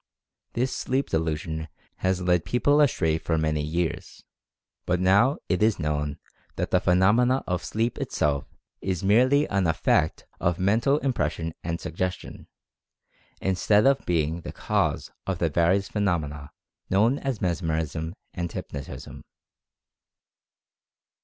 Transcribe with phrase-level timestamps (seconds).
[0.53, 1.67] This sleep de lusion
[1.97, 4.23] has led people astray for many years,
[4.87, 6.17] but now it is known
[6.55, 8.47] that the phenomena of sleep itself
[8.81, 12.47] is merely an effect of Mental Impression and Sugges tion,
[13.41, 16.49] instead of being the cause of the various phe nomena
[16.89, 19.21] known as Mesmerism and Hypnotism.